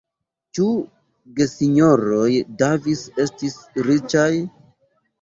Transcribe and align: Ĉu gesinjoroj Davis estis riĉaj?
Ĉu 0.57 0.63
gesinjoroj 1.41 2.25
Davis 2.65 3.07
estis 3.29 3.63
riĉaj? 3.93 4.29